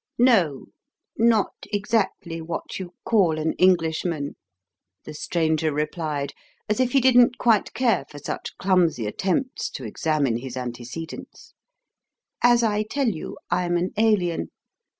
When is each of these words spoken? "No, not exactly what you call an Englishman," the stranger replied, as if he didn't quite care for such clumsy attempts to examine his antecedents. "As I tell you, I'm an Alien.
"No, 0.17 0.65
not 1.15 1.53
exactly 1.71 2.41
what 2.41 2.79
you 2.79 2.95
call 3.05 3.37
an 3.37 3.53
Englishman," 3.59 4.35
the 5.03 5.13
stranger 5.13 5.71
replied, 5.71 6.33
as 6.67 6.79
if 6.79 6.93
he 6.93 6.99
didn't 6.99 7.37
quite 7.37 7.75
care 7.75 8.05
for 8.09 8.17
such 8.17 8.57
clumsy 8.57 9.05
attempts 9.05 9.69
to 9.69 9.83
examine 9.85 10.37
his 10.37 10.57
antecedents. 10.57 11.53
"As 12.41 12.63
I 12.63 12.81
tell 12.81 13.09
you, 13.09 13.37
I'm 13.51 13.77
an 13.77 13.91
Alien. 13.95 14.49